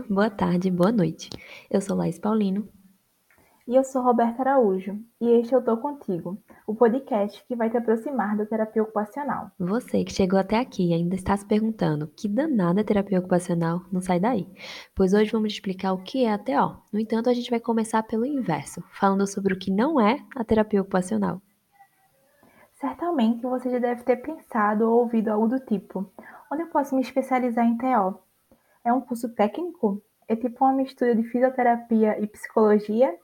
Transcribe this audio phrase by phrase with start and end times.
[0.00, 1.28] dia, boa tarde, boa noite.
[1.70, 2.68] Eu sou Laís Paulino.
[3.66, 4.98] E eu sou Roberta Araújo.
[5.20, 6.36] E este Eu Tô Contigo,
[6.66, 9.50] o podcast que vai te aproximar da terapia ocupacional.
[9.58, 13.82] Você que chegou até aqui e ainda está se perguntando que danada é terapia ocupacional,
[13.92, 14.48] não sai daí.
[14.94, 16.82] Pois hoje vamos explicar o que é a TO.
[16.92, 20.42] No entanto, a gente vai começar pelo inverso, falando sobre o que não é a
[20.42, 21.40] terapia ocupacional.
[22.80, 26.10] Certamente você já deve ter pensado ou ouvido algo do tipo:
[26.50, 28.18] onde eu posso me especializar em TO?
[28.84, 30.02] É um curso técnico?
[30.26, 33.14] É tipo uma mistura de fisioterapia e psicologia?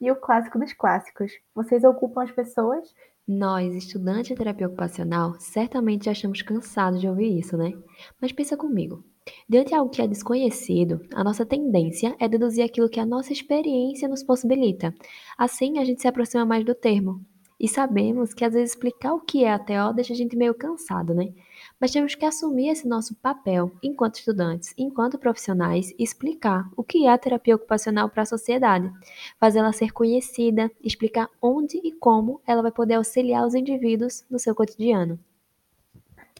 [0.00, 2.94] E o clássico dos clássicos: vocês ocupam as pessoas?
[3.26, 7.72] Nós, estudantes de terapia ocupacional, certamente já estamos cansados de ouvir isso, né?
[8.20, 9.02] Mas pensa comigo.
[9.48, 13.32] Diante de algo que é desconhecido, a nossa tendência é deduzir aquilo que a nossa
[13.32, 14.94] experiência nos possibilita.
[15.38, 17.24] Assim, a gente se aproxima mais do termo.
[17.58, 20.54] E sabemos que às vezes explicar o que é a TO deixa a gente meio
[20.54, 21.32] cansado, né?
[21.80, 27.10] Mas temos que assumir esse nosso papel enquanto estudantes, enquanto profissionais, explicar o que é
[27.10, 28.90] a terapia ocupacional para a sociedade,
[29.38, 34.54] fazê-la ser conhecida, explicar onde e como ela vai poder auxiliar os indivíduos no seu
[34.54, 35.18] cotidiano.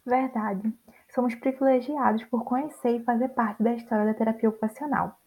[0.07, 0.73] Verdade.
[1.15, 5.19] Somos privilegiados por conhecer e fazer parte da história da terapia ocupacional.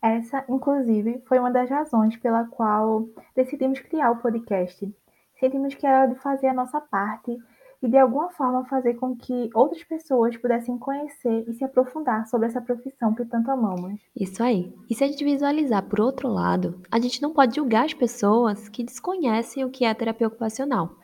[0.00, 4.94] Essa, inclusive, foi uma das razões pela qual decidimos criar o podcast.
[5.40, 7.36] Sentimos que era de fazer a nossa parte
[7.82, 12.48] e de alguma forma fazer com que outras pessoas pudessem conhecer e se aprofundar sobre
[12.48, 14.00] essa profissão que tanto amamos.
[14.14, 14.72] Isso aí.
[14.90, 18.68] E se a gente visualizar por outro lado, a gente não pode julgar as pessoas
[18.68, 20.96] que desconhecem o que é terapia ocupacional.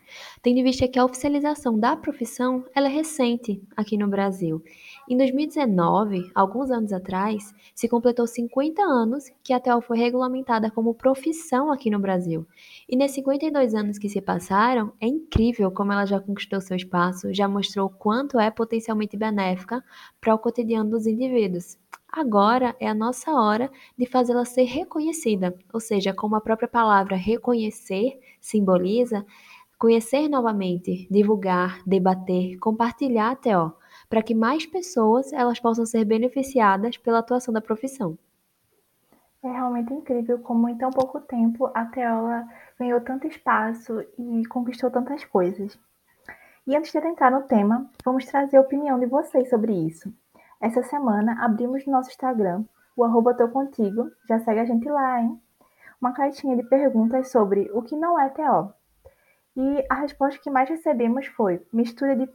[0.42, 4.62] Tendo em vista que a oficialização da profissão ela é recente aqui no Brasil.
[5.06, 10.94] Em 2019, alguns anos atrás, se completou 50 anos que a TEL foi regulamentada como
[10.94, 12.46] profissão aqui no Brasil.
[12.88, 17.34] E nesses 52 anos que se passaram, é incrível como ela já conquistou seu espaço,
[17.34, 19.84] já mostrou quanto é potencialmente benéfica
[20.22, 21.76] para o cotidiano dos indivíduos.
[22.10, 27.14] Agora é a nossa hora de fazê-la ser reconhecida, ou seja, como a própria palavra
[27.14, 29.26] reconhecer simboliza,
[29.78, 33.74] conhecer novamente, divulgar, debater, compartilhar a TO,
[34.14, 38.16] para que mais pessoas elas possam ser beneficiadas pela atuação da profissão.
[39.42, 42.46] É realmente incrível como em tão pouco tempo a Teola
[42.78, 45.76] ganhou tanto espaço e conquistou tantas coisas.
[46.64, 50.14] E antes de entrar no tema, vamos trazer a opinião de vocês sobre isso.
[50.60, 52.64] Essa semana abrimos no nosso Instagram,
[52.96, 55.42] o arroba tô contigo, já segue a gente lá, hein?
[56.00, 58.72] Uma caixinha de perguntas sobre o que não é TO.
[59.56, 62.28] E a resposta que mais recebemos foi mistura de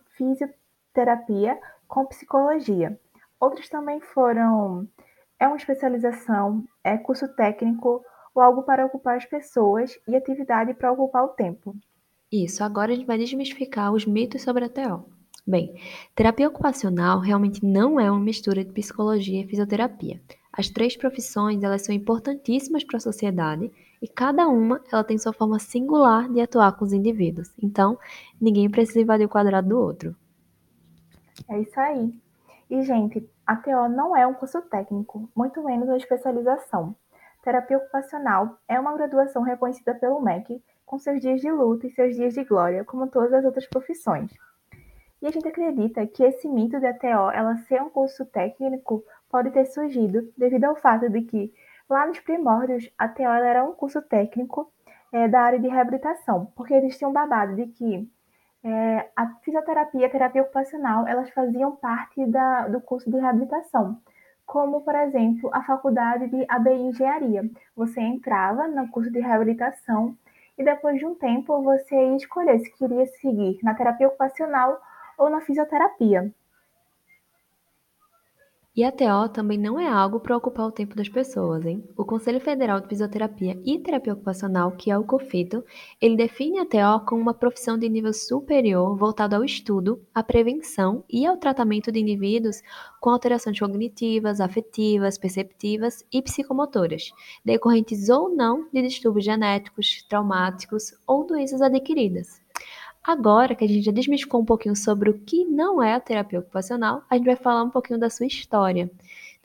[0.90, 1.58] fisioterapia
[1.88, 3.00] com psicologia.
[3.40, 4.88] Outras também foram
[5.40, 8.04] é uma especialização, é curso técnico
[8.36, 11.76] ou algo para ocupar as pessoas e atividade para ocupar o tempo.
[12.32, 15.06] Isso, agora a gente vai desmistificar os mitos sobre a TO.
[15.48, 15.74] Bem,
[16.14, 20.22] terapia ocupacional realmente não é uma mistura de psicologia e fisioterapia.
[20.52, 25.34] As três profissões, elas são importantíssimas para a sociedade e cada uma, ela tem sua
[25.34, 27.50] forma singular de atuar com os indivíduos.
[27.64, 27.98] Então,
[28.40, 30.16] ninguém precisa invadir o quadrado do outro.
[31.48, 32.14] É isso aí.
[32.70, 36.96] E, gente, a TO não é um curso técnico, muito menos uma especialização.
[37.44, 42.16] Terapia ocupacional é uma graduação reconhecida pelo MEC, com seus dias de luta e seus
[42.16, 44.32] dias de glória, como todas as outras profissões.
[45.22, 49.52] E a gente acredita que esse mito da TO ela ser um curso técnico pode
[49.52, 51.54] ter surgido devido ao fato de que,
[51.90, 54.72] lá nos primórdios, a TO era um curso técnico
[55.12, 58.10] é, da área de reabilitação, porque existia um babado de que
[58.64, 63.97] é, a fisioterapia, a terapia ocupacional, elas faziam parte da, do curso de reabilitação,
[64.46, 67.50] como, por exemplo, a faculdade de ABI Engenharia.
[67.75, 70.18] Você entrava no curso de reabilitação
[70.58, 74.81] e depois de um tempo você ia escolher se queria seguir na terapia ocupacional
[75.18, 76.34] ou na fisioterapia.
[78.80, 81.84] E a TO também não é algo para ocupar o tempo das pessoas, hein?
[81.98, 85.66] O Conselho Federal de Fisioterapia e Terapia Ocupacional, que é o COFITO,
[86.00, 91.04] ele define a TO como uma profissão de nível superior voltado ao estudo, à prevenção
[91.10, 92.62] e ao tratamento de indivíduos
[93.02, 97.12] com alterações cognitivas, afetivas, perceptivas e psicomotoras,
[97.44, 102.40] decorrentes ou não de distúrbios genéticos, traumáticos ou doenças adquiridas.
[103.10, 106.38] Agora que a gente já desmistificou um pouquinho sobre o que não é a terapia
[106.38, 108.88] ocupacional, a gente vai falar um pouquinho da sua história.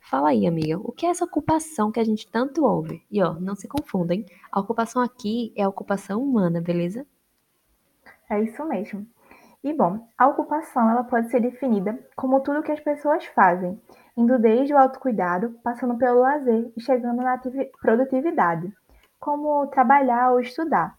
[0.03, 3.03] Fala aí, amiga, o que é essa ocupação que a gente tanto ouve?
[3.11, 7.07] E ó, não se confundem, a ocupação aqui é a ocupação humana, beleza?
[8.29, 9.07] É isso mesmo.
[9.63, 13.81] E bom, a ocupação ela pode ser definida como tudo que as pessoas fazem,
[14.15, 17.41] indo desde o autocuidado, passando pelo lazer e chegando na
[17.81, 18.71] produtividade,
[19.19, 20.99] como trabalhar ou estudar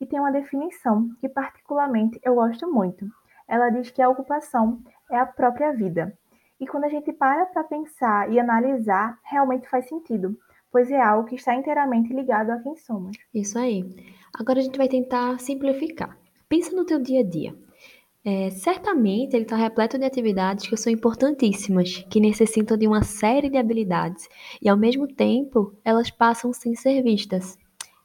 [0.00, 3.06] e tem uma definição que, particularmente, eu gosto muito.
[3.46, 4.80] Ela diz que a ocupação
[5.10, 6.16] é a própria vida.
[6.58, 10.36] E quando a gente para para pensar e analisar, realmente faz sentido,
[10.70, 13.16] pois é algo que está inteiramente ligado a quem somos.
[13.34, 13.84] Isso aí.
[14.38, 16.16] Agora a gente vai tentar simplificar.
[16.48, 17.54] Pensa no teu dia a dia.
[18.22, 23.48] É, certamente ele está repleto de atividades que são importantíssimas, que necessitam de uma série
[23.48, 24.28] de habilidades
[24.60, 27.56] e, ao mesmo tempo, elas passam sem ser vistas.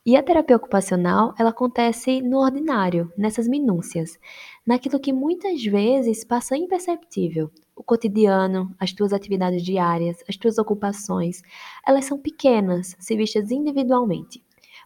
[0.06, 4.20] E a terapia ocupacional, ela acontece no ordinário, nessas minúcias,
[4.64, 7.50] naquilo que muitas vezes passa imperceptível.
[7.76, 11.42] O cotidiano, as tuas atividades diárias, as tuas ocupações,
[11.84, 14.44] elas são pequenas se vistas individualmente,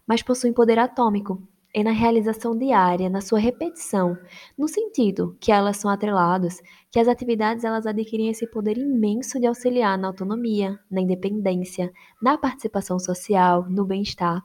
[0.07, 1.43] mas possuem poder atômico
[1.73, 4.17] é na realização diária, na sua repetição,
[4.57, 9.45] no sentido que elas são atreladas, que as atividades elas adquirem esse poder imenso de
[9.45, 14.43] auxiliar na autonomia, na independência, na participação social, no bem-estar.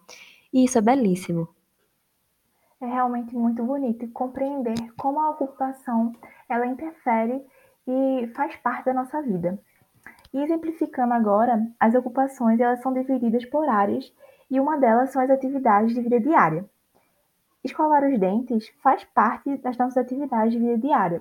[0.54, 1.48] E isso é belíssimo.
[2.80, 6.12] É realmente muito bonito compreender como a ocupação
[6.48, 7.44] ela interfere
[7.88, 9.58] e faz parte da nossa vida.
[10.32, 14.14] E exemplificando agora, as ocupações elas são divididas por áreas
[14.48, 16.64] e uma delas são as atividades de vida diária.
[17.64, 21.20] Escovar os dentes faz parte das nossas atividades de vida diária.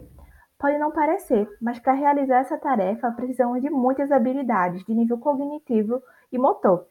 [0.59, 6.03] Pode não parecer, mas para realizar essa tarefa precisamos de muitas habilidades de nível cognitivo
[6.31, 6.85] e motor.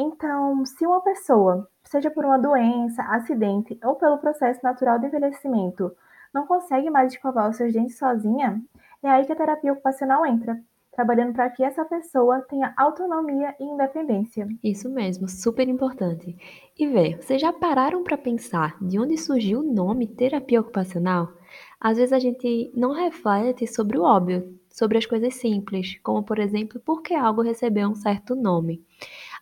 [0.00, 5.90] Então, se uma pessoa, seja por uma doença, acidente ou pelo processo natural de envelhecimento,
[6.32, 8.62] não consegue mais escovar os seus dentes sozinha,
[9.02, 10.56] é aí que a terapia ocupacional entra,
[10.92, 14.46] trabalhando para que essa pessoa tenha autonomia e independência.
[14.62, 16.36] Isso mesmo, super importante.
[16.78, 21.32] E vê, vocês já pararam para pensar de onde surgiu o nome terapia ocupacional?
[21.80, 26.38] Às vezes a gente não reflete sobre o óbvio, sobre as coisas simples, como por
[26.38, 28.80] exemplo, por que algo recebeu um certo nome.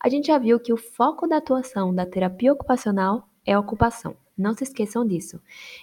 [0.03, 4.17] A gente já viu que o foco da atuação da terapia ocupacional é a ocupação.
[4.37, 5.39] Não se esqueçam disso.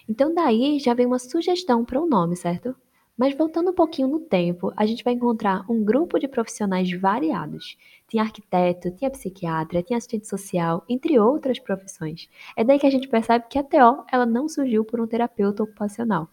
[0.10, 2.76] Então daí já vem uma sugestão para o nome, certo?
[3.16, 7.78] Mas voltando um pouquinho no tempo, a gente vai encontrar um grupo de profissionais variados.
[8.08, 12.28] Tinha arquiteto, tinha psiquiatra, tinha assistente social, entre outras profissões.
[12.58, 15.62] É daí que a gente percebe que a TO ela não surgiu por um terapeuta
[15.62, 16.28] ocupacional.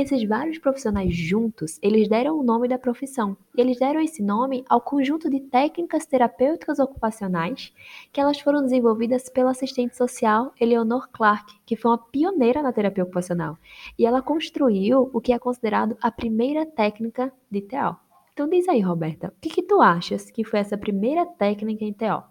[0.00, 3.36] Esses vários profissionais juntos, eles deram o nome da profissão.
[3.56, 7.74] Eles deram esse nome ao conjunto de técnicas terapêuticas ocupacionais
[8.12, 13.02] que elas foram desenvolvidas pela assistente social Eleanor Clark, que foi uma pioneira na terapia
[13.02, 13.58] ocupacional.
[13.98, 17.96] E ela construiu o que é considerado a primeira técnica de TO.
[18.32, 21.92] Então diz aí, Roberta, o que, que tu achas que foi essa primeira técnica em
[21.92, 22.22] TO?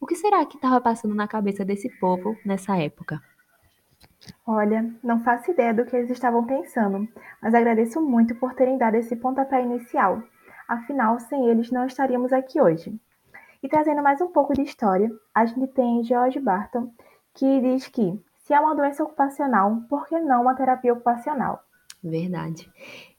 [0.00, 3.20] O que será que estava passando na cabeça desse povo nessa época?
[4.46, 7.08] Olha, não faço ideia do que eles estavam pensando,
[7.40, 10.22] mas agradeço muito por terem dado esse pontapé inicial.
[10.66, 12.98] Afinal, sem eles não estaríamos aqui hoje.
[13.62, 16.92] E trazendo mais um pouco de história, a gente tem George Barton,
[17.34, 21.62] que diz que se é uma doença ocupacional, por que não uma terapia ocupacional?
[22.02, 22.70] Verdade.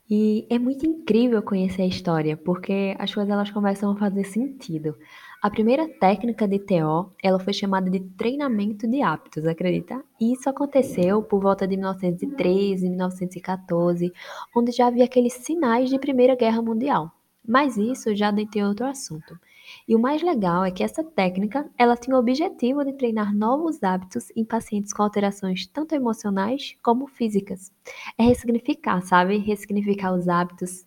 [0.09, 4.97] E é muito incrível conhecer a história, porque as coisas elas começam a fazer sentido.
[5.41, 10.03] A primeira técnica de TO, ela foi chamada de treinamento de hábitos, acredita?
[10.19, 14.11] E isso aconteceu por volta de 1913, 1914,
[14.53, 17.09] onde já havia aqueles sinais de Primeira Guerra Mundial.
[17.47, 19.39] Mas isso já tem outro assunto.
[19.87, 23.81] E o mais legal é que essa técnica, ela tinha o objetivo de treinar novos
[23.81, 27.71] hábitos em pacientes com alterações tanto emocionais como físicas.
[28.17, 29.37] É ressignificar, sabe?
[29.37, 30.85] Ressignificar os hábitos,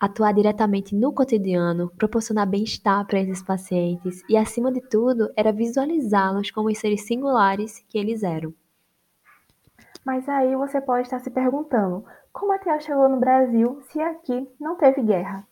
[0.00, 6.50] atuar diretamente no cotidiano, proporcionar bem-estar para esses pacientes e, acima de tudo, era visualizá-los
[6.50, 8.52] como os seres singulares que eles eram.
[10.04, 14.46] Mas aí você pode estar se perguntando, como a TEL chegou no Brasil se aqui
[14.60, 15.46] não teve guerra?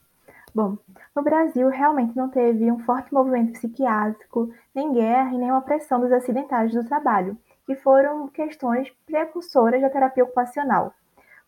[0.55, 0.77] Bom,
[1.17, 5.99] no Brasil realmente não teve um forte movimento psiquiátrico, nem guerra e nem uma pressão
[6.01, 10.93] dos acidentários do trabalho, que foram questões precursoras da terapia ocupacional.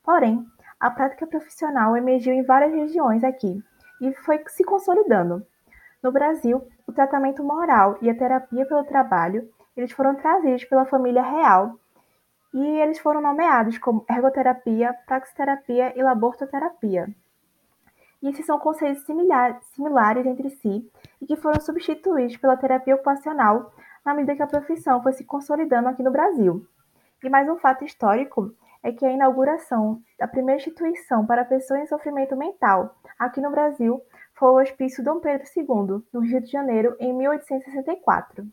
[0.02, 0.46] Porém,
[0.84, 3.58] a prática profissional emergiu em várias regiões aqui
[4.02, 5.42] e foi se consolidando.
[6.02, 11.22] No Brasil, o tratamento moral e a terapia pelo trabalho, eles foram trazidos pela família
[11.22, 11.80] real
[12.52, 17.08] e eles foram nomeados como ergoterapia, praxiterapia e labortoterapia.
[18.20, 20.86] E esses são conceitos similares, similares entre si
[21.18, 23.72] e que foram substituídos pela terapia ocupacional
[24.04, 26.62] na medida que a profissão foi se consolidando aqui no Brasil.
[27.22, 31.86] E mais um fato histórico é que a inauguração da primeira instituição para pessoas em
[31.86, 34.00] sofrimento mental aqui no Brasil
[34.34, 38.46] foi o Hospício Dom Pedro II, no Rio de Janeiro, em 1864.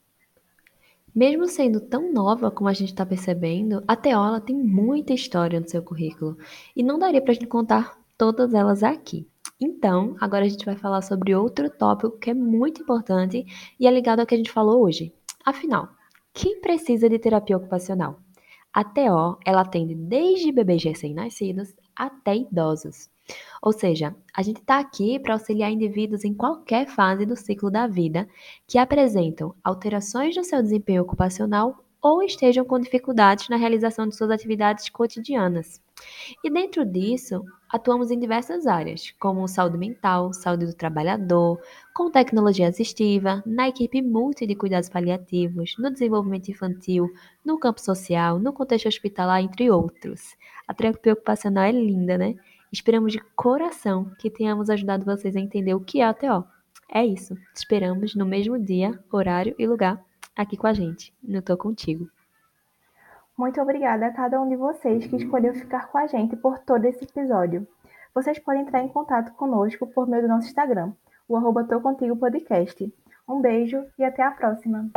[1.13, 5.67] Mesmo sendo tão nova como a gente está percebendo, a Teola tem muita história no
[5.67, 6.37] seu currículo
[6.73, 9.27] e não daria para a gente contar todas elas aqui.
[9.59, 13.45] Então, agora a gente vai falar sobre outro tópico que é muito importante
[13.77, 15.13] e é ligado ao que a gente falou hoje.
[15.45, 15.89] Afinal,
[16.33, 18.17] quem precisa de terapia ocupacional?
[18.73, 23.09] A TO, ela atende desde bebês recém-nascidos até idosos.
[23.61, 27.85] Ou seja, a gente está aqui para auxiliar indivíduos em qualquer fase do ciclo da
[27.85, 28.27] vida
[28.67, 34.31] que apresentam alterações no seu desempenho ocupacional ou estejam com dificuldades na realização de suas
[34.31, 35.79] atividades cotidianas.
[36.43, 41.59] E dentro disso, atuamos em diversas áreas, como saúde mental, saúde do trabalhador,
[41.93, 47.09] com tecnologia assistiva, na equipe multi de cuidados paliativos, no desenvolvimento infantil,
[47.45, 50.35] no campo social, no contexto hospitalar, entre outros.
[50.67, 52.35] A terapia ocupacional é linda, né?
[52.71, 56.45] Esperamos de coração que tenhamos ajudado vocês a entender o que é a TO.
[56.89, 57.37] É isso.
[57.53, 60.03] Esperamos no mesmo dia, horário e lugar
[60.35, 61.13] aqui com a gente.
[61.23, 62.09] No Tô Contigo.
[63.41, 66.85] Muito obrigada a cada um de vocês que escolheu ficar com a gente por todo
[66.85, 67.67] esse episódio.
[68.13, 70.91] Vocês podem entrar em contato conosco por meio do nosso Instagram,
[71.27, 72.93] o arroba Tô Contigo Podcast.
[73.27, 74.91] Um beijo e até a próxima!